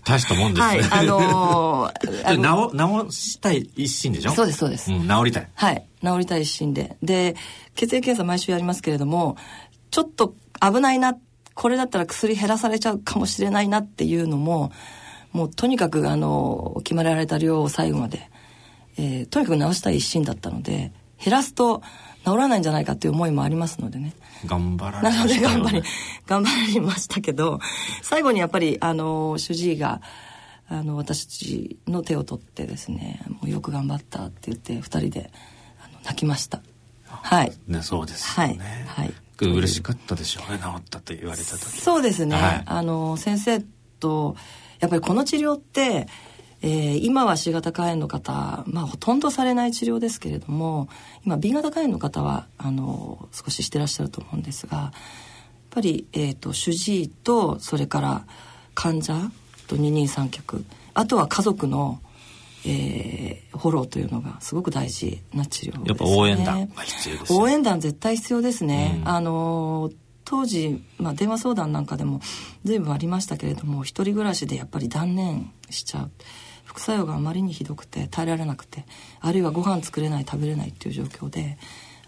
[0.05, 0.83] 大したもんですね。
[0.83, 4.33] はい、あのー、 治治したい一心でしょ？
[4.33, 5.49] そうですそうです、うん、治りたい。
[5.55, 6.97] はい治りたい一心で。
[7.03, 7.37] で
[7.75, 9.37] 血液検査毎週やりますけれども
[9.91, 11.17] ちょっと危ないな
[11.55, 14.71] これだったら薬減らされちゃうかもしれないなっていうのも
[15.33, 18.31] もうとにかくあの決められた量を最後まで、
[18.99, 21.83] えー、とにかく治したい一心だったので減らすと
[22.25, 24.15] 治らないんじゃないかっていう思いもありますのでね。
[24.47, 25.83] 頑張られました、ね、なので頑張り、
[26.27, 27.61] 頑張りましたけど、
[28.03, 30.01] 最後にやっぱり、あの、主治医が、
[30.69, 35.31] あの、私の手を取ってですね、もうよく頑張ったって言って、二人で、
[35.83, 36.61] あの、泣きました。
[37.07, 37.53] はい。
[37.67, 38.85] ね、そうですよね。
[38.87, 39.07] はい。
[39.07, 41.81] はい、嬉しかったでしょうね、治ったと言われた時。
[41.81, 42.37] そうですね。
[42.37, 43.65] はい、あの、先生
[43.99, 44.37] と、
[44.81, 46.07] やっぱりこの治療って、
[46.61, 50.89] えー、今は C 型肝炎の方、まあ、ほとんどされない治療ですけれども
[51.25, 54.93] 今 B 型肝炎の方はあの少ししてらっしゃると思うんですがやっ
[55.71, 58.27] ぱり、えーと、主治医とそれから
[58.75, 59.31] 患者
[59.69, 62.01] と二人三脚あとは家族の、
[62.67, 68.97] えー、フォローというのがすごく大事な治療です、ね、やっぱ応援団が必要です、ね、応援団絶対必要ですね。
[69.03, 69.91] うん、あの
[70.25, 72.21] 当時、まあ、電話相談なんかでも
[72.65, 76.11] 随分ありましたけれども一人暮らしでやっぱり断念しちゃう。
[76.69, 78.85] 副作用があまりにひどくて耐えられなくて
[79.21, 81.57] あるいはご飯作れない食べれないっていう状況で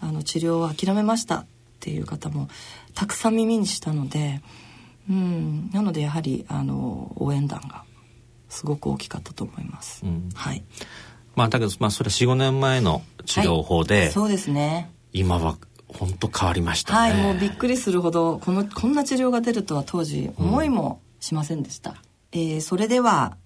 [0.00, 1.46] あの治療を諦めましたっ
[1.80, 2.48] ていう方も
[2.94, 4.42] たくさん耳にしたので、
[5.08, 7.84] うん、なのでやはりあの応援団が
[8.50, 10.02] すごく大きかったと思います。
[10.04, 10.62] うん、はい。
[11.36, 14.90] まあだけどまあそれ四五年前の治療法で、はい、そうですね。
[15.14, 15.56] 今は
[15.88, 21.90] 本当変わりました、ね、はい、もうびっくりするほどこのこんな治療が出るとは当時思いもしませんでした。
[21.90, 21.96] うん、
[22.32, 23.38] えー、それでは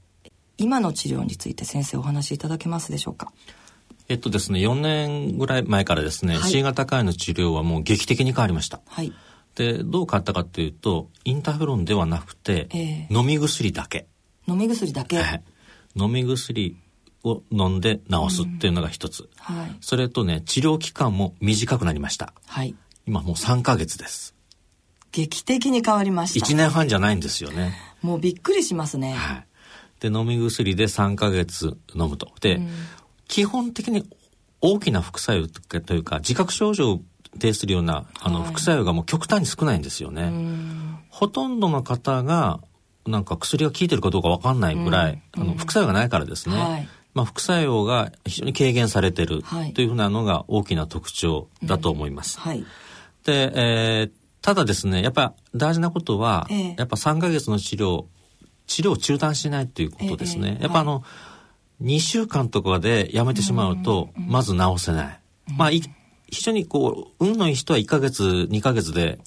[0.59, 3.33] 今の治療について先生お話しいただけますでしょうか？
[4.09, 8.81] えっとですね、4年ぐらい前からですね、はい、C 型肝炎の治療はもう劇的に変わりました。
[8.87, 9.13] はい。
[9.55, 14.07] で、どう変わったかというと、インターフェロンではなくて、えー、飲み薬だけ。
[14.47, 15.43] 飲み薬だけ、はい、
[15.97, 16.77] 飲み薬
[17.23, 22.75] を飲んで治すっていうのが一つ、うん、はい、それとね治療期間も短くなりました、はい、
[23.07, 24.35] 今もう3か月です。
[25.13, 26.47] 劇的に変わりました。
[26.47, 27.73] 1年半じゃないんですよね。
[28.03, 29.47] もうびっくりしますね、はい、
[30.05, 32.31] で飲み薬で3か月飲むと。
[32.41, 32.69] で、うん、
[33.27, 34.07] 基本的に
[34.61, 35.49] 大きな副作用
[35.81, 37.01] というか自覚症状を
[37.39, 40.31] 呈するようなあの副作用がもう極端に少ないんですよね、
[41.09, 42.61] ほとんどの方が
[43.07, 49.43] なんか薬が効いてるかどうかわかんないぐらい、うん、あの副作用がないからですね、はい、まあ、副作用が非常に軽減されてる
[49.75, 52.39] というふうなのが大きな特徴だと思います。
[52.39, 52.65] はい、
[53.25, 54.11] で、えー、
[54.43, 58.05] ただですねやっぱ大事なことは、えー、やっぱ3か月の治療
[58.67, 60.57] 治療を中断しないということですね。
[60.59, 61.03] えー、やっぱあの、は
[61.81, 65.21] い、2週間とかでやめてしまうと、まず治せない。
[65.57, 69.21] まあ非常にこう運のいい人は1か月2か月で、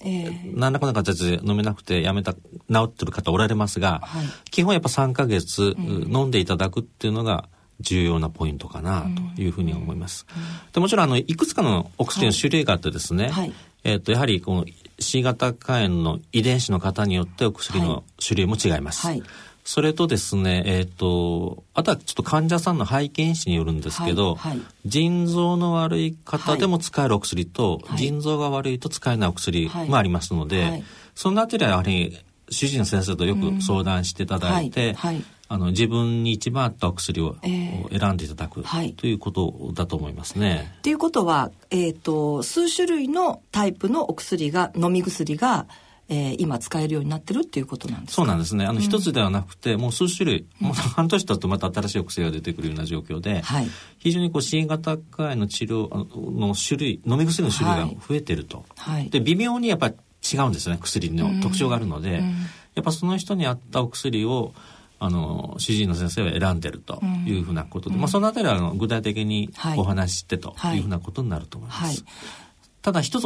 [0.55, 2.39] 何らかの形で飲めなくてやめた治
[2.83, 7.47] ってる方おられますが、はい、基本やっぱ3か月飲んでいただくっていうのが
[7.79, 10.25] 重要なポイントかなというふうに思います。
[10.73, 13.53] でもちろんあのいくつかのお薬の種類があってですね、はい、
[13.87, 14.65] えっ、とやはりこの
[14.99, 19.07] C 型肝炎の遺伝子の方によってお薬の種類も違います。
[19.07, 19.23] はい。
[19.63, 30.83] それとですね、えっ、ー、と、あとはちょっと患者さんの背景史によるんですけど、はいはい、腎臓の悪い方でも使えるお薬と、はい、腎臓が悪いと使えないお薬もありますので、
[31.15, 32.17] そのあたりはやはり
[32.49, 34.95] 主治医の先生とよく相談していただいて、
[35.49, 40.77] あの自分に一番合ったお薬を選んでいただく、えー、ということだと思いますね。
[40.81, 45.67] ということは、えーと数種類のタイプのお薬が飲み薬が
[46.09, 48.65] えー、今使えるようになってるっていうことなんですそうなんですね。
[48.65, 55.89] あの、一、つではなくて、もう数種類、もう半年経つとまた新しいお薬が出てくるような状況で、はい、非常にこう、新型肝炎の治療
[56.31, 58.65] の種類、飲み薬の種類が増えてると。
[58.77, 59.95] はい、で、微妙にやっぱり
[60.33, 62.23] 違うんですね、薬の特徴があるので、
[62.75, 64.53] やっぱその人に合ったお薬を、
[64.99, 70.79] あの主治医の先生は選んでるというふうなことで、うん、まあ、そのあたりはあの具体的にお話ししてとい。
[70.79, 71.81] うふうなことになると思います。
[71.81, 71.95] はい。
[71.95, 72.03] はい、
[72.81, 73.23] ただ一つ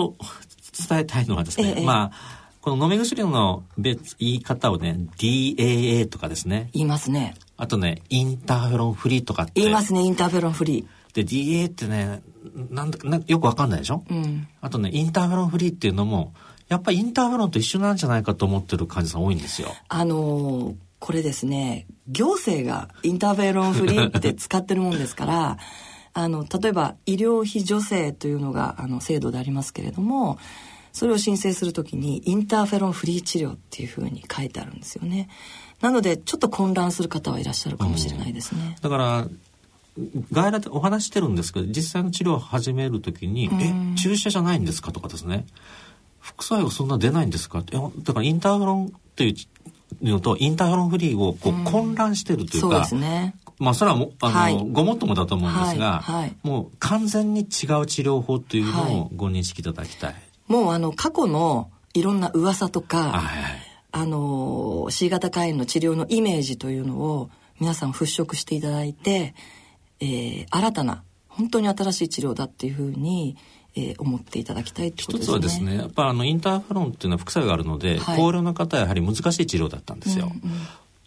[0.88, 6.69] 伝えたいのはですね、ええ、まあこの飲み薬の別言い方をね DAA とかですね。
[6.73, 7.36] 言いますね。
[7.57, 9.53] あとねインターフェロンフリーとかって。
[9.55, 10.86] 言いますねインターフェロンフリー。
[11.13, 12.21] で DAA ってね
[12.69, 16.34] なんだなよくわかんないでしょ、うん、あとねインターフェロンフリーっていうのも
[16.69, 19.73] やっぱりインターフェロンと一緒なんじゃないかと思ってる患者さん多いんですよ。
[19.89, 25.58] あのー、これですね行政がインターフェロンフリーって使ってるもんですから
[26.14, 30.38] あの例えば医療費助成というのがあの制度でありますけれども
[30.94, 35.28] それを申請するときにインターフェロンフリー治療っていうふうに書いてあるんですよね。
[35.80, 38.76] なのでちょっと混乱する方はいらっしゃるかもしれないですね。
[38.82, 39.28] だから
[40.32, 45.46] 外来でお話してるんですけど実際の治療を始めるときに「え注射じゃないんですか?」とかですね
[46.20, 49.36] 「副作用そんな出ないんですか?」ってだからインターフェロンっていう
[50.01, 53.36] のとインターフェロンフリーをこう混乱してるというか、うん、そうですね。
[53.60, 56.21] まあそれはもあの、はい、ごもっともだと思うんですが、はい。
[56.21, 60.15] はい、もう完全に違う治療法というのをご認識いただきたい。
[60.47, 63.21] もうあの過去のいろんな噂とか、はい、
[63.91, 69.36] あの C 型肝炎の治療のイメージというのを皆さん払拭していただいて、
[69.99, 73.38] えー、新たな本当に新しい治療だっていうふうに、
[73.75, 75.19] えー、思っていただきたいとですね。
[75.19, 80.25] 一つはですねやっぱあのインターフェロンっていうのは副作用があるので、はい、高齢の方はやはり難しい治療だったんですよ。
[80.25, 80.57] うんうん。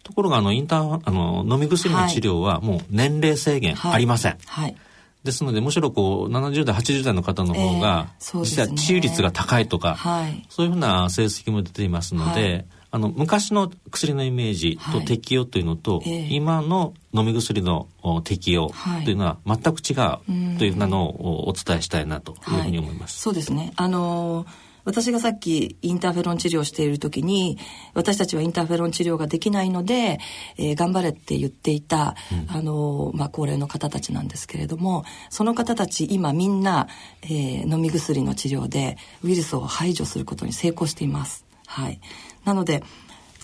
[0.03, 4.39] ところがあのインターあの飲み薬の治療はもう年齢制限ありません。
[4.47, 4.77] はい、はい
[5.25, 17.89] ですのでむしろこう70代80代の方の方が、実は治癒率が高いとか、はい、そういうふうな成績も出ていますので、はい、あの昔の薬のイメージと適用というのと、はい、今の飲み薬の
[18.23, 18.71] 適用
[19.05, 23.19] というのは全く違うというのをお伝えしたいなというふうに思います。
[23.19, 23.73] そうですね。
[23.75, 24.49] あのー
[24.85, 27.59] 私がさっきインターフェロン治療をしている時に
[27.95, 30.19] 私たちはインターフェロン治療ができないので、
[30.59, 36.89] えー、頑張れって言っていた、うん、あのまあ、高齢の方たちなんですけれどもその方たち今みんな、
[37.23, 41.47] えー、飲み薬の治療でウイルスを排除することに成功しています。
[41.67, 42.01] はい、
[42.45, 42.83] なので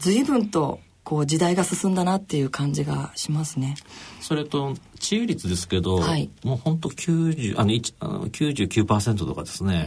[0.01, 3.75] 随分とこう時代が進んだなっていう感じがしますね。
[4.21, 9.87] それと治癒率ですけど、はい、もう本当90あのあの99%とかですね。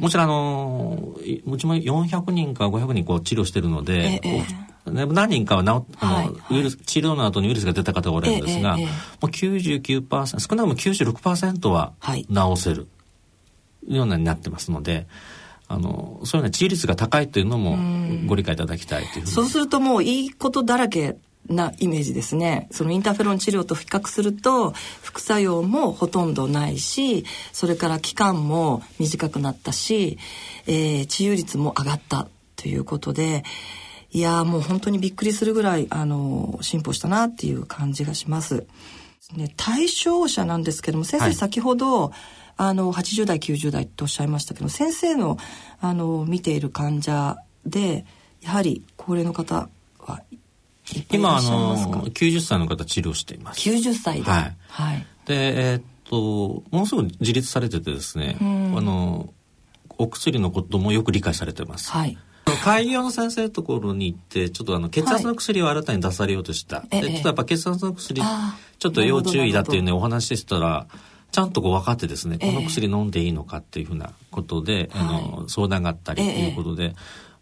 [0.00, 1.14] もちろんあの
[1.46, 4.44] うちも400人か500人こう治療してるので、ええ、
[4.86, 12.86] 何人かは治あの、はい、ウイルス治療の後にウイルスが出た方がおられるんですが、ええもう99%少なくとも96%は治せる
[13.88, 15.06] ようなになってますので。
[15.68, 17.76] あのそういうような治癒率が高いというのも
[18.26, 21.16] ご理解いただきたいというそうするともういいことだらけ
[21.48, 22.68] なイメージですね。
[22.70, 30.18] そのインターフェロン治療と比較すると副作用もほとんどないし、それから期間も短くなったし、
[30.66, 32.26] えー、治癒率も上がった
[32.56, 33.44] ということで、
[34.10, 38.66] いやもう本当にびっくりするぐらいあの進歩したなっていう感じがします。
[39.34, 42.12] ね、対象者なんですけども先生、先ほど
[42.56, 45.38] あの80代90代とおっしゃいましたけど先生の
[45.80, 48.06] あの見ている患者で
[48.42, 50.22] やはり高齢の方は
[51.10, 53.68] 今あの90歳の方治療しています。
[53.68, 54.30] 90歳で？
[54.30, 58.44] はい、はい、でえー、っとものすごく自立されててですね、あ
[58.80, 59.32] の
[59.98, 62.16] お薬のこともよく理解されてます、はい、
[62.62, 68.22] 開業の先生のところに行ってちょっとあの血圧の薬を新たに出されようとした、はい、でちょっとやっぱ血圧の薬
[68.78, 70.86] ちょっと要注意だっていうねお話でしたら
[71.30, 76.94] ちゃんとこう分かってですね、この薬飲んでいいのかっていうふうなことで、あの相談があったりということで、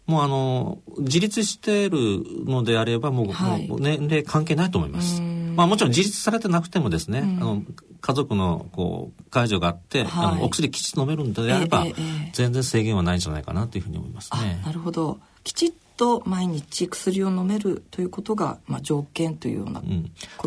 [0.05, 1.97] もうあの自立している
[2.45, 5.21] のであればもうはい、もう年齢関係ないと思います。
[5.21, 7.63] まあもちろん自立されてなくてもですね、あの
[8.01, 11.93] 家族のこう介助があって、はい、あのお薬きちっと飲めるんであれば、ええ
[12.27, 14.61] え、全然制限はないんじゃないかなというふうに思いますね。
[14.63, 15.19] なるほど。
[15.43, 19.83] きちっと毎日薬を飲めるということが、まあ、条件というようなう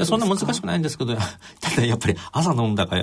[0.02, 1.16] ん、そんな難しくないんですけど
[1.60, 2.96] ただやっぱり朝飲んだか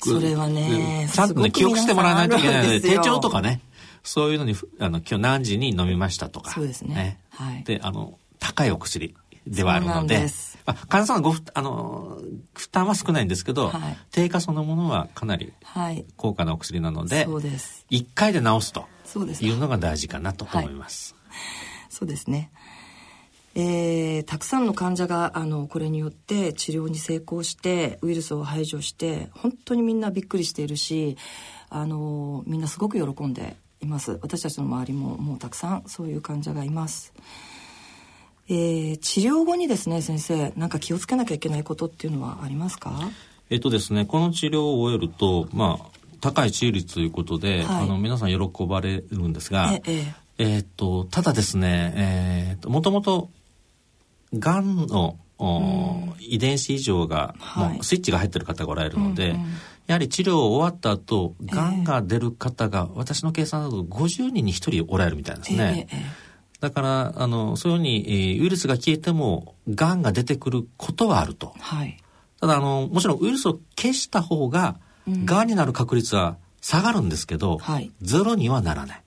[0.00, 3.60] それはねちゃんとね記憶してもらわないといけないので手帳とかね
[4.02, 6.50] そういうのにあの今日何時に飲みましたとか。
[6.52, 9.14] そうですね、ね、はい、であの高いお薬
[9.46, 10.28] ではあるので
[10.66, 12.18] まあ、患者さんのごあの
[12.54, 15.52] 負担は少ないんですけど、はい、低下そのものはかなり
[16.16, 17.50] 高価なお薬なので,、はい、で
[17.90, 18.86] 1回で治すと
[19.42, 21.14] いうのが大事かなと思います。
[21.94, 22.50] そうですね。
[23.56, 31.16] えー、たくさんの患者があのこれによって治療に成功してウイルスを排除して本当にみんなびっくりしているし
[31.70, 34.18] あのみんなすごく喜んでいます。
[34.22, 37.12] 私たちの周りももうたくさんそういう患者がいます、
[38.48, 42.98] えー、治療後にですね先生何か気をつけなきゃいけないことっていうのはありますか？
[43.50, 45.86] えっとですねこの治療を終えるとまあ
[46.20, 53.30] 高い治癒率ということで、はい、あの皆さん喜ばれるんですが、えええー、っと、ただですね、えー、っと、もともと、
[54.32, 54.86] がん。
[54.86, 55.18] の、
[56.20, 59.36] 遺伝子異常が、もうスイッチが入ってる方がおられるので、
[59.86, 65.88] やはり治療終わった後、がんが出る方が、私の計算だと50人に1人おられるみたいですね。
[65.90, 65.98] えー、
[66.60, 71.54] だから、あの、そういうふうに、えー、ウイルスが消えても、がんが出てくることはあると。
[71.58, 71.98] はい、
[72.40, 74.76] ただ、あの、もちろんウイルスを消した方が、
[75.24, 75.48] がん。
[75.48, 79.02] になる確率は下がるんですけど、はい、ゼロにはならない。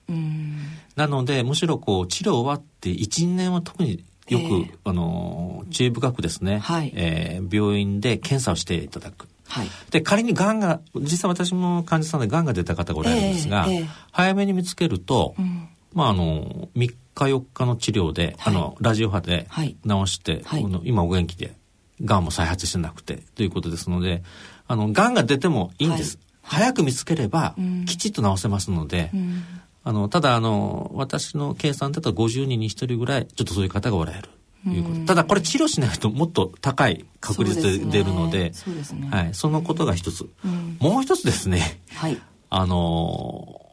[0.94, 9.26] なのでむしろこう治療終わって12年は特によく、えー、あの注意深くですね、はい、えー、病院で検査をしていただく。
[9.48, 19.48] はい、で仮にがんが実際私も患者さんでがんが出た方がおられるんですが、えーえー、早めに見つけると、うん、まああの3日4日の治療で、はい、あのラジオ波で
[19.84, 21.56] 治して、はい、今お元気で
[22.04, 24.22] がんも再発してなくてということですので
[24.68, 26.20] あのがんが出てもいいんです。
[26.48, 27.54] 早く見つければ
[27.86, 29.42] きちっと治せますので、うん、
[29.84, 34.28] あのただあの私の計算だと50人に1人ぐらいちょっとそういう方がおられる。
[34.66, 35.06] いうこと。
[35.06, 43.70] ただこれ治療しないともっと高い確率で出るのでそ、ね、はい、そのことが一つ、うん、もう一つですね、はい、あの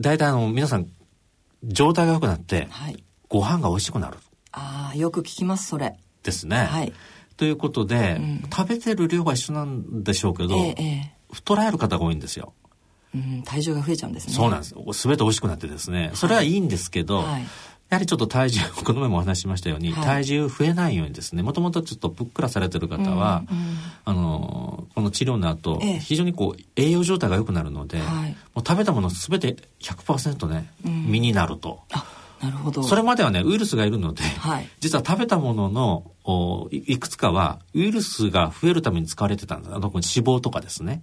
[0.00, 0.88] 大体あの皆さん
[1.62, 4.16] 状態が良くなって、はい、ご飯が美味しくなる。
[4.50, 5.96] ああよく聞きますそれ。
[6.22, 6.92] ですね、はい、
[7.36, 12.52] ということで、うん、食べてる量が一緒なんでしょうけど、ええ、太られる方が多いんですよ。
[13.14, 14.34] うん、体重が増えちゃうんですね。
[14.34, 14.74] そうなんです。
[14.92, 16.12] すべて美味しくなってですね。
[16.14, 17.42] それはいいんですけど、はい、
[17.92, 23.64] やはりちょっと体重、この前もお話ししましたように、はい、体重増えないようにですね、もともとちょっとぷっくらされてる方は、うんうん、
[24.06, 31.80] あの、この治療の後、ええ、非常にこう、栄養状態が良くなるので、はい、もう食べたものすべて100%ね、うん、身になると。
[32.40, 32.82] なるほど。
[32.82, 39.68] それまではね、ウイルスがいるので、はい、実は食べたもののおいくつかは、ウイルスが増えるために使われてたんだ。
[39.68, 41.02] 特に脂肪とかですね。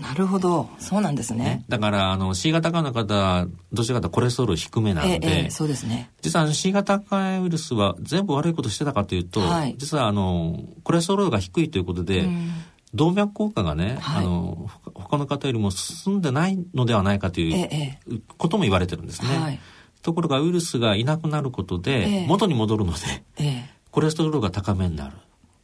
[0.00, 0.68] なるほど。
[0.78, 6.10] そうなんですね、ね、だからあの C 型肝の方どちらかとコレステロール低めなので、ええ、そうですね。
[6.20, 12.50] 実は C 型肝ウイルスは全部悪いことしてたかというと、はい、実はあのコレステロールが低いということで、うん。
[12.94, 19.36] 動脈硬化がね、はい、あの他の方よりも進んでないのではないかということも言われてるんですね。
[19.36, 19.60] はい、
[20.02, 22.98] ところがウイルスがいなくなることで元に戻るので、
[23.38, 25.16] ええ、コレステロールが高めになる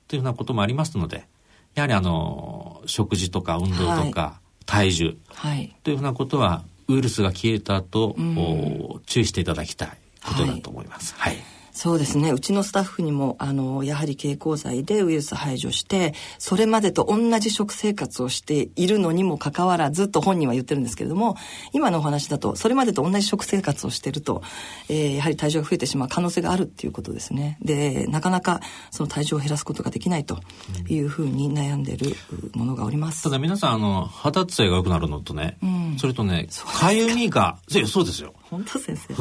[0.08, 1.26] というようなこともありますので
[1.74, 9.88] やはりあの食事とか運動とか、体重、はい、というふうなことはウイルスが消えた後、うん、注意していただきたい
[10.24, 11.14] ことだと思います。
[11.16, 12.30] はい、はいそうですね。
[12.30, 21.36] うちのスタッフにもあのやはり経口剤でウイルス排除してそれまでと同じ食生活をしているのにもかかわらずと本人は言ってるんですけれども
[21.72, 24.42] 今のお話だとそれまでと同じ食生活をしていると、
[24.88, 27.56] えー、やはり体重が増えてしまう可能性があるっていうことですね。
[27.62, 28.60] でなかなか
[28.90, 30.40] その体重を減らすことができないと
[30.88, 32.14] いうふうに悩んでる
[32.54, 36.48] ものがおります、ただ皆さんあの肌つやが良くなるのとね、うん、それとね
[36.78, 36.92] か。
[36.92, 39.14] ゆみがそうですよ本当先生。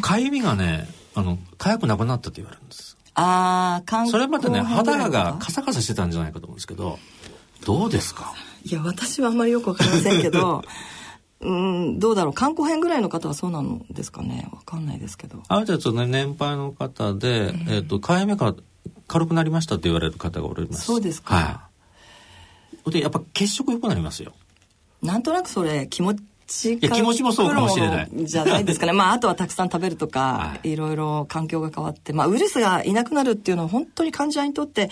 [0.00, 2.96] かゆみがねあの、痒くなくなったと言われるんです。
[3.14, 6.98] ああ、それまでね、肌がカサカサしてたんじゃないかと思うんですけど、
[7.64, 8.32] どうですか？
[8.64, 10.62] いや、私はあんまりよくわかりませんけど、
[11.40, 12.34] うん、どうだろう？
[12.34, 14.48] 肝硬変ぐらいの方はそうなのですかね？
[14.52, 15.42] わかんないですけど。
[15.48, 18.54] ある程度ね、年配の方で、うん、えっ、ー、と、痒みが
[19.08, 20.86] 軽くなりましたって言われる方がおられます。
[20.86, 21.34] そうですか。
[21.34, 21.68] は
[22.86, 22.90] い。
[22.92, 24.32] で、やっぱ血色良くなりますよ。
[25.02, 26.14] なんとなくそれ気持
[26.52, 28.10] ちいや気持ちもそうかもしれない。
[28.12, 28.92] じゃないですかね。
[28.92, 34.90] まああとはたくさん食べるとか、はい、いろいろ環境が変わってまあウイルスがいなくなるっていうのは本当に患者にとって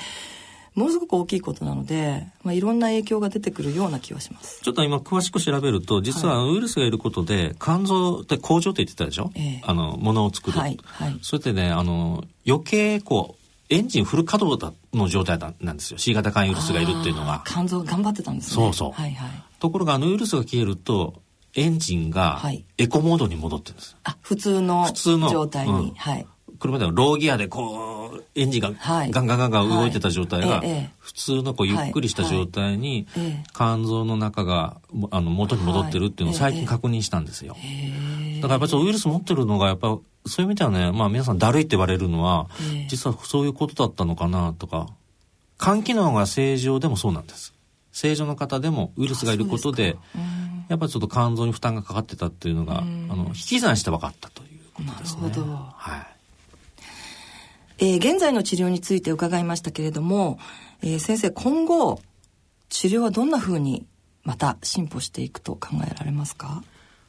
[0.74, 4.60] ものすごく大きいことなので、まあ、いろんな影響が出てくるような気はします。
[4.62, 15.98] ちょっと今詳しく調べると実はウイルスがいることで、肝臓って工場って言ってたでしょ、えー、あのものを作る、はいはい、それでねあの余計こうエンジンフル稼働の状態なんですよ。
[15.98, 17.44] C 型肝ウイルスがいるっていうのは。
[17.46, 18.54] 肝臓頑張ってたんですね。
[18.54, 19.30] そうそう、はいはい、
[19.60, 21.14] ところがあのウイルスが消えると
[21.54, 22.42] エンジンが
[22.78, 23.96] エコモードに戻ってるんです。
[24.04, 25.30] あ、普通の普通の。
[25.30, 25.72] 状態に。
[25.72, 26.26] うん、はい。
[26.58, 30.62] 車ではローギアでこうエンジンがガンガンガンガン動いてた状態が
[30.98, 33.06] 普通のこうゆっくりした状態に
[33.54, 34.80] 肝臓の中が
[35.10, 37.56] あの元に戻ってるっていうのを最近確認したんですよ。
[38.36, 42.48] だからやっぱりウイルス持ってるのがやっぱそういう意味ではねまあ皆さんだるいって言われるのは
[42.88, 44.88] 実はそういうことだったのかなとか
[45.58, 47.54] 肝機能が正常でもそうなんです。
[47.92, 49.96] 正常の方でもウイルスがいることで
[50.70, 55.22] やっぱりちょっと肝臓に負担がかかってたっていうのが、あの引き算して分かったということですね。
[55.22, 55.56] なるほど。
[55.74, 56.06] はい。
[57.78, 60.38] えー、現在の治療について伺いましたけれども、
[60.82, 62.00] えー、先生今後
[62.68, 63.84] 治療はどんなふうに
[64.22, 66.62] また進歩していくと考えられますか？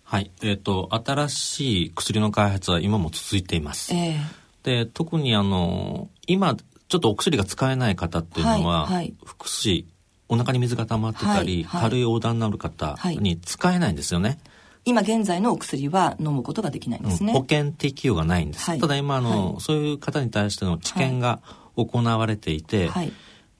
[0.03, 3.93] はい、えっ、ー、と新しい薬の開発は今も続いています。
[3.93, 9.86] えー、で特にあの今ちょっとお薬が使えない方っていうのは、はいはい、福祉
[10.32, 14.40] お腹に水が溜まってたり、はいはい、軽い横断のある方に使えないんですよね。
[14.86, 17.34] 今現在のお薬は飲むことができないんですね。
[17.34, 18.64] うん、保険適用がないんです。
[18.64, 21.42] はい、ただ今あの、はい、そういう方に対しての治験が
[21.76, 23.12] 行われていて、はい、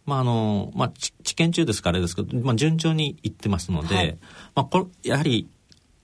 [0.06, 0.92] まああのまあ
[1.24, 4.18] 治験中ですからあれですけど、まあ順調にいってますので、
[4.56, 5.50] まあこれやはり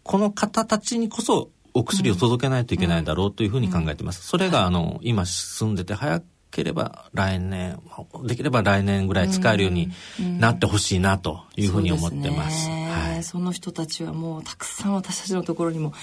[0.03, 4.27] この方たちにこそお薬を届けないといけないだろうというふうに考えています。
[4.27, 7.79] それがあの今進んでて早ければ来年
[8.23, 9.91] できれば来年ぐらい使えるように
[10.39, 12.67] なってほしいなというふうに思ってます。
[12.67, 15.93] ねはい、その人たちはもうたくさん私たちのところにも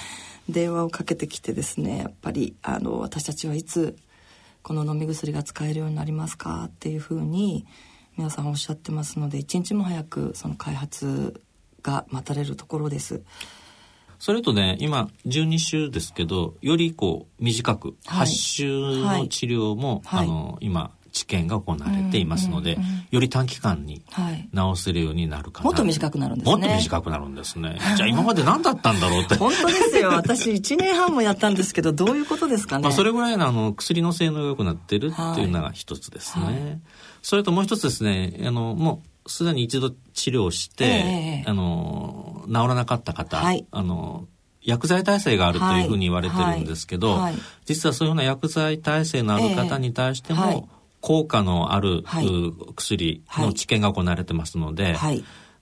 [0.48, 3.96] 電話をかけてきてですねやっぱりあの私たちはいつ
[4.62, 7.66] この飲み薬が使えるようになりますかっていうふうに
[8.16, 11.40] 皆さんおっしゃってますので一日も早くその開発
[11.82, 13.22] が待たれるところです。
[14.18, 22.76] それとね今12週ですけどよりこう短く、はい、8週の治療も、はい、あの今治験が行われていますので、
[23.12, 24.02] より短期間に
[24.52, 26.52] 治せるようになるかな、もっと短くなるんですね。
[26.52, 27.78] もっと短くなるんですね。
[27.96, 29.36] じゃあ今まで何だったんだろうって。
[29.36, 30.08] 本当ですよ。
[30.08, 32.82] 私1年半もやったんですけど、どういうことですかね。
[32.82, 36.44] まあそれぐらいのあの薬の性能が良くなってるっていうのが一つですね。
[36.44, 36.80] はいはい、
[37.22, 44.26] それともう一つですね、あの、もうすでに一度治療して、えー、あの、治らなかった方、はい、あの、
[44.62, 47.20] 薬剤耐性があるというふうに言われてるんですけど、はい。
[47.20, 47.34] はい、
[47.66, 50.68] 実はそういうような薬剤耐性のある方に対しても、
[51.00, 52.02] 効果のある、
[52.74, 54.96] 薬の治験が行われてますので、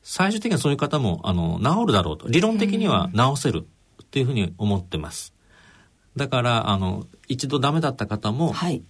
[0.03, 3.67] 最終的にはそういう方もあの治るだろうと理論的には治せる
[4.03, 5.35] っていうふうに思ってます。
[6.17, 8.85] だからあの一度ダメだった方も、はい、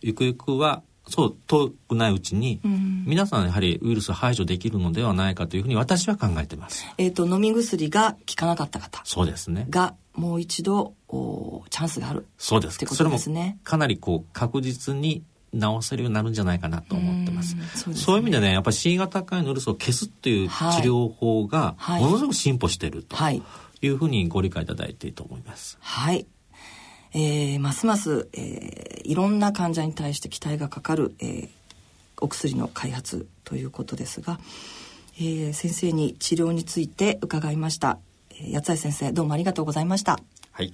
[0.00, 6.86] ゆくゆくはそう遠くないうちに、うん、皆さんやはりウイルス排除できるのではないかというふうに私は考えてます。
[6.98, 9.66] えっ、と飲み薬が効かなかった方、そうですね。
[9.68, 12.26] がもう一度おチャンスがある。
[12.38, 12.76] そうです。
[12.76, 13.58] ってことですね。
[13.64, 15.22] かなりこう確実に
[15.52, 17.56] 治せるようになるんじゃないかなと思ってます。
[17.56, 23.16] うそう、ね、そういう意味でね、やっぱり C 型肝炎のウイルスを消すっていう治療法がものすごく進歩していると
[23.82, 25.76] いうふうにご理解いただいていいと思います。
[25.80, 26.26] はい。
[27.14, 31.48] えー、ますます、えー、いろんな患者に対して期待がかかる、えー、
[32.20, 34.38] お薬の開発ということですが、
[35.18, 37.98] えー、先生に治療について伺いました、
[38.30, 40.18] えー、八谷先生どうもありがとうございました。
[40.52, 40.72] はい。